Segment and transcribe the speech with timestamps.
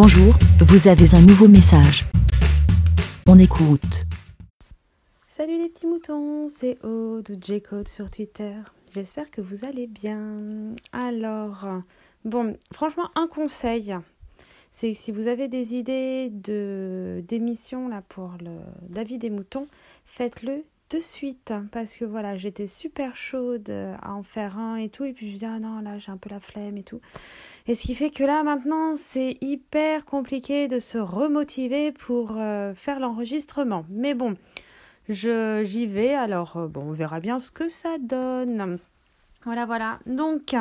[0.00, 2.04] Bonjour, vous avez un nouveau message.
[3.26, 4.04] On écoute.
[5.26, 8.54] Salut les petits moutons, c'est Aude ou J-Code sur Twitter.
[8.92, 10.76] J'espère que vous allez bien.
[10.92, 11.66] Alors,
[12.24, 13.92] bon, franchement, un conseil,
[14.70, 18.52] c'est si vous avez des idées de d'émissions pour le
[18.88, 19.66] David des moutons,
[20.04, 23.70] faites-le de suite parce que voilà j'étais super chaude
[24.02, 26.16] à en faire un et tout et puis je dis ah non là j'ai un
[26.16, 27.00] peu la flemme et tout.
[27.66, 32.74] Et ce qui fait que là maintenant c'est hyper compliqué de se remotiver pour euh,
[32.74, 33.84] faire l'enregistrement.
[33.90, 34.36] Mais bon
[35.08, 38.78] je j'y vais alors euh, bon on verra bien ce que ça donne.
[39.44, 39.98] Voilà voilà.
[40.06, 40.54] Donc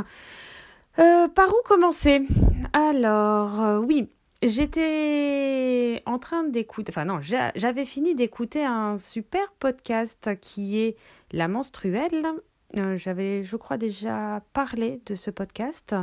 [1.00, 2.22] euh, par où commencer?
[2.74, 4.10] Alors oui
[4.44, 10.96] J'étais en train d'écouter, enfin non, j'avais fini d'écouter un super podcast qui est
[11.32, 12.24] La menstruelle.
[12.78, 15.96] Euh, j'avais, je crois, déjà parlé de ce podcast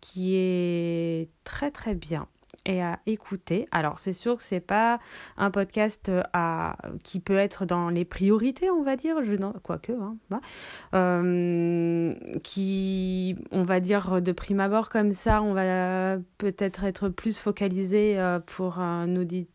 [0.00, 2.28] qui est très très bien
[2.64, 3.68] et à écouter.
[3.70, 4.98] Alors, c'est sûr que c'est pas
[5.36, 9.92] un podcast euh, à, qui peut être dans les priorités, on va dire, je, quoique,
[9.92, 10.40] hein, bah,
[10.94, 17.38] euh, qui, on va dire, de prime abord comme ça, on va peut-être être plus
[17.38, 19.52] focalisé euh, pour un auditeur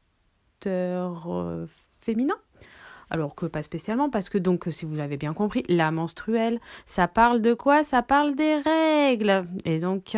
[2.00, 2.36] féminin
[3.10, 7.08] alors que pas spécialement, parce que donc, si vous l'avez bien compris, la menstruelle, ça
[7.08, 7.84] parle de quoi?
[7.84, 9.42] Ça parle des règles.
[9.66, 10.16] Et donc,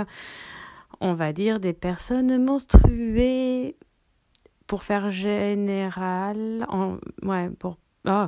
[1.02, 3.76] on va dire, des personnes menstruées,
[4.68, 6.66] pour faire général,
[7.24, 7.78] ouais, pour,
[8.08, 8.26] oh,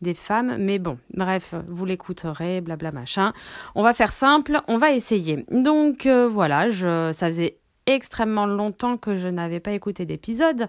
[0.00, 3.32] des femmes, mais bon, bref, vous l'écouterez, blabla machin.
[3.74, 5.44] On va faire simple, on va essayer.
[5.50, 10.68] Donc euh, voilà, je, ça faisait extrêmement longtemps que je n'avais pas écouté d'épisode.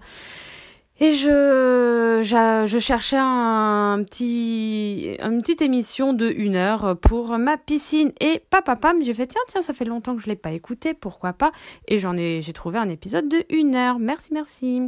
[1.00, 8.12] Et je, je, cherchais un petit, une petite émission de une heure pour ma piscine.
[8.20, 10.50] Et papa, pam, j'ai fait, tiens, tiens, ça fait longtemps que je ne l'ai pas
[10.50, 11.52] écouté, pourquoi pas?
[11.86, 14.00] Et j'en ai, j'ai trouvé un épisode de une heure.
[14.00, 14.82] Merci, merci.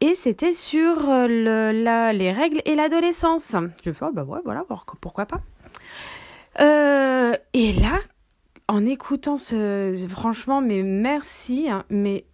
[0.00, 3.56] Et c'était sur le, la, les règles et l'adolescence.
[3.84, 4.64] Je fais, oh, bah ouais, voilà,
[5.00, 5.40] pourquoi pas?
[6.60, 7.98] Euh, et là,
[8.68, 12.24] en écoutant ce, franchement, mais merci, hein, mais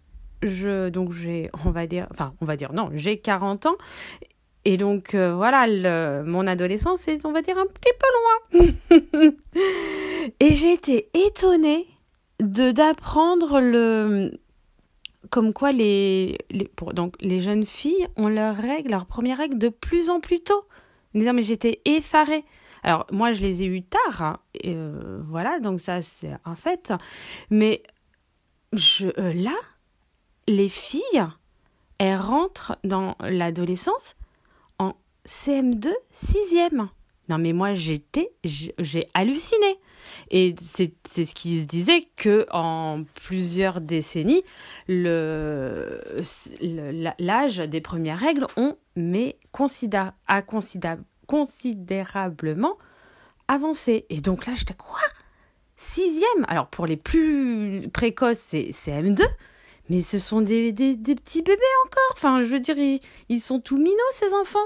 [0.41, 3.75] je donc j'ai on va dire enfin on va dire non j'ai 40 ans.
[4.65, 5.67] Et donc euh, voilà
[6.23, 9.31] mon adolescence est on va dire un petit peu loin.
[10.39, 11.87] Et j'ai été étonnée
[12.39, 14.31] de d'apprendre le
[15.29, 19.57] comme quoi les, les pour, donc les jeunes filles ont leurs règles leurs premières règles
[19.57, 20.65] de plus en plus tôt.
[21.13, 22.43] Mais j'étais effarée.
[22.83, 26.55] Alors moi je les ai eues tard hein, et euh, voilà donc ça c'est un
[26.55, 26.93] fait.
[27.49, 27.83] Mais
[28.73, 29.55] je euh, là
[30.49, 31.27] les filles,
[31.99, 34.15] elles rentrent dans l'adolescence
[34.79, 34.93] en
[35.27, 36.89] CM2, 6e.
[37.29, 39.79] Non mais moi j'étais, j'ai halluciné.
[40.31, 44.41] Et c'est ce qui se disait que en plusieurs décennies,
[44.87, 45.37] l'âge
[47.57, 49.37] des premières règles ont mais
[50.27, 50.41] a
[51.27, 52.77] considérablement
[53.47, 54.07] avancé.
[54.09, 54.97] Et donc là j'étais quoi?
[55.75, 56.45] Sixième?
[56.47, 59.21] Alors pour les plus précoces c'est CM2,
[59.89, 62.11] mais ce sont des, des, petits bébés encore.
[62.13, 62.77] Enfin, je veux dire,
[63.29, 64.59] ils, sont tout minots, ces enfants.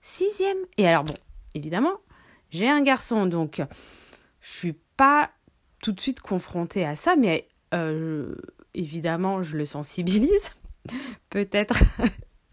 [0.00, 0.58] Sixième.
[0.78, 1.14] Et alors, bon,
[1.54, 1.98] évidemment,
[2.50, 3.60] j'ai un garçon, donc
[4.40, 5.30] je suis pas
[5.82, 8.36] tout de suite confrontée à ça, mais euh,
[8.74, 10.50] évidemment, je le sensibilise.
[11.30, 11.82] peut-être.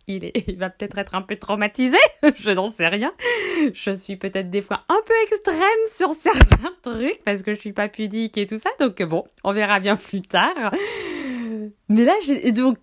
[0.05, 1.95] Il, est, il va peut-être être un peu traumatisé,
[2.35, 3.13] je n'en sais rien.
[3.73, 7.71] Je suis peut-être des fois un peu extrême sur certains trucs parce que je suis
[7.71, 8.69] pas pudique et tout ça.
[8.81, 10.73] Donc bon, on verra bien plus tard.
[11.89, 12.78] Mais là, j'ai donc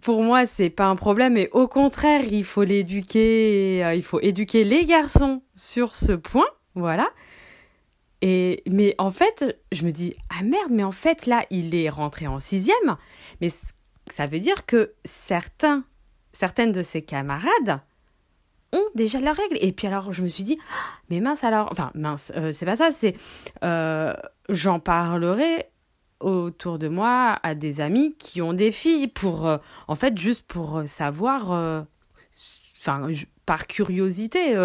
[0.00, 4.20] pour moi, c'est pas un problème, et au contraire, il faut l'éduquer, euh, il faut
[4.20, 7.08] éduquer les garçons sur ce point, voilà.
[8.22, 11.88] Et mais en fait, je me dis ah merde, mais en fait là, il est
[11.88, 12.96] rentré en sixième,
[13.40, 13.48] mais
[14.10, 15.84] ça veut dire que certains,
[16.32, 17.80] certaines de ses camarades
[18.72, 19.56] ont déjà leurs règles.
[19.60, 22.66] Et puis alors, je me suis dit ah, mais mince alors, enfin mince, euh, c'est
[22.66, 23.14] pas ça, c'est
[23.64, 24.12] euh,
[24.50, 25.69] j'en parlerai
[26.20, 29.56] autour de moi à des amis qui ont des filles pour euh,
[29.88, 31.80] en fait juste pour euh, savoir euh,
[32.78, 33.08] enfin
[33.46, 34.56] par curiosité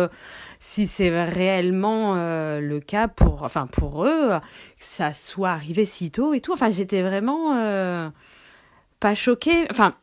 [0.60, 4.40] si c'est réellement le cas pour enfin pour eux que
[4.78, 6.54] ça soit arrivé si tôt et tout.
[6.54, 8.12] Enfin j'étais vraiment
[9.00, 9.96] pas choquée enfin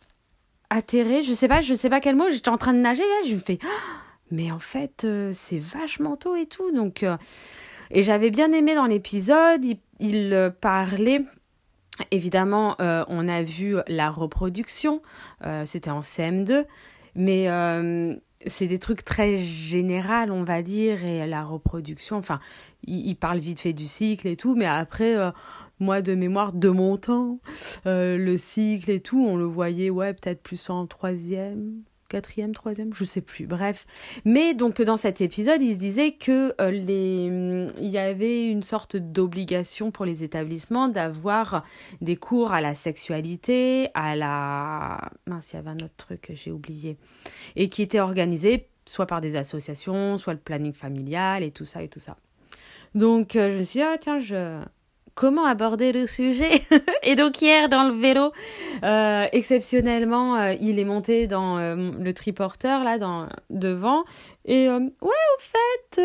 [0.69, 1.22] atterrée.
[1.22, 3.34] Je sais pas je sais pas quel mot j'étais en train de nager là je
[3.34, 4.02] me fais ah,
[4.32, 7.06] mais en fait c'est vachement tôt et tout donc
[7.93, 11.22] et j'avais bien aimé dans l'épisode il, il parlait
[12.10, 15.02] Évidemment, euh, on a vu la reproduction,
[15.44, 16.64] euh, c'était en CM2,
[17.14, 18.14] mais euh,
[18.46, 22.40] c'est des trucs très généraux, on va dire, et la reproduction, enfin,
[22.84, 25.14] il, parle vite fait du cycle et tout, mais après,
[25.78, 27.37] moi de mémoire de mon temps,
[27.84, 31.82] le cycle et tout, on le voyait, ouais, peut-être plus en troisième,
[32.12, 33.87] quatrième, troisième, je sais plus, bref.
[34.26, 38.62] Mais donc dans cet épisode, il se disait que euh, les, il y avait une
[38.62, 41.64] sorte d'obligation pour les établissements d'avoir
[42.03, 46.35] des cours à la sexualité, à la, mince, il y avait un autre truc que
[46.35, 46.99] j'ai oublié,
[47.56, 51.82] et qui était organisé soit par des associations, soit le planning familial et tout ça
[51.82, 52.17] et tout ça.
[52.94, 54.61] Donc euh, je me suis dit, ah tiens, je,
[55.14, 56.62] comment aborder le sujet.
[57.03, 58.32] et donc hier dans le vélo,
[58.82, 64.05] euh, exceptionnellement, euh, il est monté dans euh, le triporteur là, dans devant.
[64.44, 66.03] Et ouais, au fait,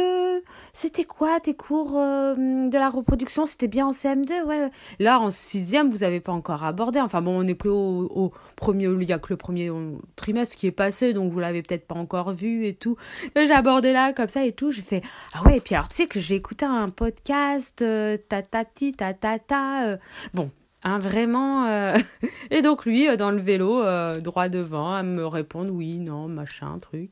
[0.74, 3.46] c'était quoi tes cours de la reproduction?
[3.46, 4.70] C'était bien en CM2, ouais.
[5.00, 7.00] Là en sixième, vous avez pas encore abordé.
[7.00, 9.72] Enfin bon, on est que au, premier, il y a que le premier
[10.16, 12.96] trimestre qui est passé, donc vous l'avez peut-être pas encore vu et tout.
[13.36, 14.72] J'ai abordé là comme ça et tout.
[14.72, 15.02] J'ai fait
[15.34, 15.58] ah ouais.
[15.58, 17.84] Et puis alors tu sais que j'ai écouté un podcast,
[18.30, 19.98] tatati ta ta ta.
[20.34, 20.52] bon,
[20.88, 21.66] Hein, vraiment.
[21.66, 21.98] Euh,
[22.52, 26.30] et donc lui, euh, dans le vélo, euh, droit devant, à me répondre oui, non,
[26.30, 27.10] machin, truc.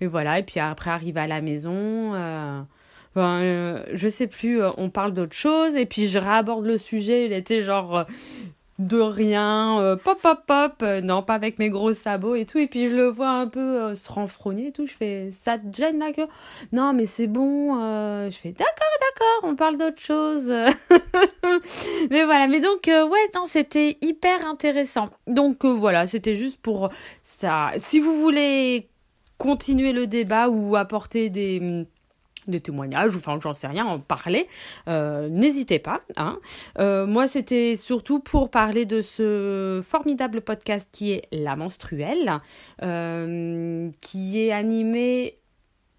[0.00, 0.38] Et voilà.
[0.38, 2.14] Et puis après, arrive à la maison.
[3.10, 5.76] Enfin, je sais plus, on parle d'autre chose.
[5.76, 7.26] Et puis je réaborde le sujet.
[7.26, 8.06] Il était genre
[8.78, 12.58] de rien, euh, pop pop pop, euh, non pas avec mes gros sabots et tout,
[12.58, 15.58] et puis je le vois un peu euh, se renfrogner et tout, je fais ça
[15.58, 16.22] te gêne là que
[16.72, 17.74] non mais c'est bon,
[18.28, 20.50] je fais d'accord d'accord, on parle d'autre chose,
[22.10, 26.90] mais voilà, mais donc ouais non c'était hyper intéressant, donc voilà c'était juste pour
[27.22, 28.88] ça, si vous voulez
[29.38, 31.86] continuer le débat ou apporter des
[32.46, 34.46] des témoignages, enfin j'en sais rien, en parler,
[34.88, 36.02] euh, n'hésitez pas.
[36.16, 36.38] Hein.
[36.78, 42.40] Euh, moi c'était surtout pour parler de ce formidable podcast qui est La Menstruelle,
[42.82, 45.38] euh, qui est animé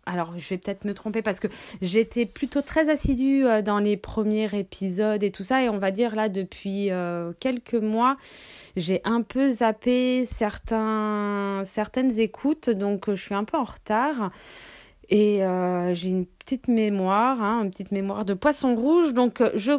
[0.08, 1.48] alors je vais peut-être me tromper parce que
[1.82, 6.16] j'étais plutôt très assidue dans les premiers épisodes et tout ça et on va dire
[6.16, 6.92] là depuis
[7.40, 8.16] quelques mois
[8.76, 14.30] j'ai un peu zappé certains, certaines écoutes donc je suis un peu en retard.
[15.10, 19.14] Et euh, j'ai une petite mémoire, hein, une petite mémoire de poisson rouge.
[19.14, 19.74] Donc, euh, je,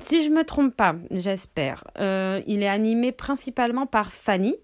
[0.00, 4.56] si je me trompe pas, j'espère, euh, il est animé principalement par Fanny.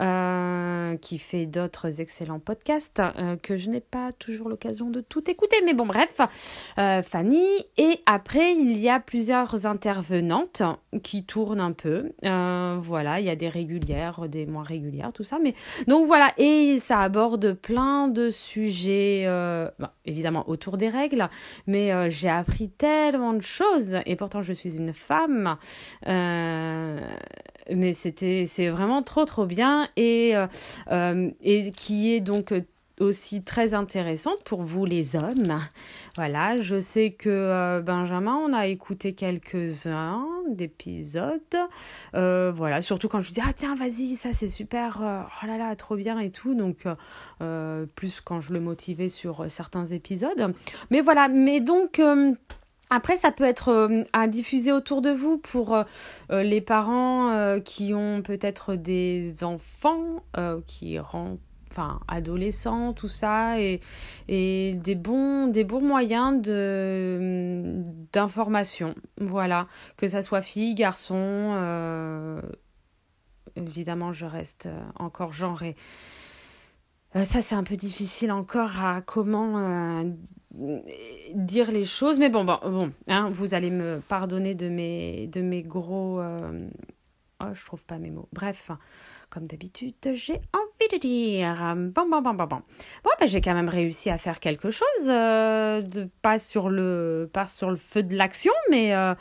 [0.00, 5.30] Euh, qui fait d'autres excellents podcasts euh, que je n'ai pas toujours l'occasion de tout
[5.30, 5.56] écouter.
[5.66, 6.22] Mais bon, bref,
[6.78, 7.44] euh, Fanny.
[7.76, 10.62] Et après, il y a plusieurs intervenantes
[11.02, 12.12] qui tournent un peu.
[12.22, 15.38] voilà, il y a des régulières, des moins régulières, tout ça.
[15.38, 15.54] Mais
[15.86, 19.26] donc voilà, et ça aborde plein de sujets,
[20.06, 21.28] évidemment autour des règles,
[21.66, 23.98] mais j'ai appris tellement de choses.
[24.06, 25.56] Et pourtant, je suis une femme
[27.74, 30.46] mais c'était c'est vraiment trop trop bien et euh,
[30.90, 32.54] euh, et qui est donc
[33.00, 35.58] aussi très intéressante pour vous les hommes.
[36.16, 41.40] Voilà, je sais que euh, Benjamin, on a écouté quelques-uns d'épisodes.
[42.12, 45.96] voilà, surtout quand je dis ah tiens vas-y ça c'est super, oh là là trop
[45.96, 46.54] bien et tout.
[46.54, 46.86] Donc
[47.94, 50.52] plus quand je le motivais sur certains épisodes.
[50.90, 52.00] Mais voilà, mais donc
[52.90, 55.84] après, ça peut être euh, à diffuser autour de vous pour euh,
[56.32, 60.24] euh, les parents qui ont peut-être des enfants
[60.66, 61.40] qui rentrent
[61.70, 63.78] enfin adolescents tout ça et,
[64.26, 67.82] et des bons des bons moyens de
[68.12, 68.94] d'information.
[69.20, 69.68] Voilà.
[69.96, 72.40] Que ça soit fille garçon
[73.56, 75.76] évidemment je reste encore genrée
[77.14, 80.04] ça c'est un peu difficile encore à comment
[81.34, 82.18] dire les choses.
[82.18, 86.20] Mais bon, bon, bon hein, vous allez me pardonner de mes, de mes gros...
[86.20, 86.58] Euh,
[87.40, 88.28] oh, je trouve pas mes mots.
[88.32, 88.70] Bref,
[89.30, 91.74] comme d'habitude, j'ai envie de dire.
[91.76, 92.62] Bon, bon, bon, bon, bon.
[93.04, 94.86] Bon, ben, j'ai quand même réussi à faire quelque chose.
[95.08, 99.14] Euh, de, pas, sur le, pas sur le feu de l'action, mais euh,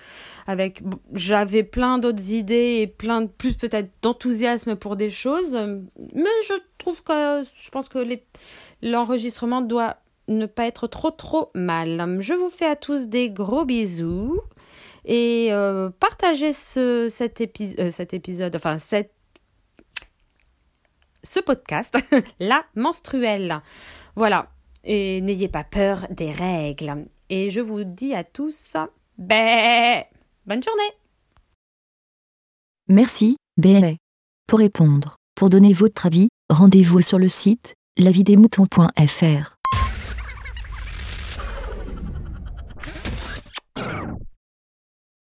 [0.47, 0.81] avec...
[1.13, 5.55] J'avais plein d'autres idées et plein de plus peut-être d'enthousiasme pour des choses.
[6.13, 7.43] Mais je trouve que...
[7.61, 7.99] Je pense que
[8.81, 9.97] l'enregistrement doit
[10.27, 12.17] ne pas être trop trop mal.
[12.21, 14.39] Je vous fais à tous des gros bisous
[15.05, 19.11] et euh, partagez ce, cet, euh, cet épisode, enfin cette,
[21.23, 21.97] ce podcast,
[22.39, 23.61] la menstruelle.
[24.15, 24.49] Voilà.
[24.83, 27.05] Et n'ayez pas peur des règles.
[27.29, 28.75] Et je vous dis à tous,
[29.17, 30.03] ben,
[30.45, 30.91] bonne journée.
[32.87, 33.97] Merci, bé.
[34.47, 39.58] Pour répondre, pour donner votre avis, rendez-vous sur le site lavidemouton.fr.